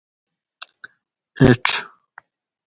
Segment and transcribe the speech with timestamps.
[1.41, 1.65] ایچ